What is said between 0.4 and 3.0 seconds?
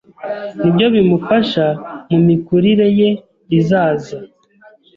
nibyo bimufasha mu mikurire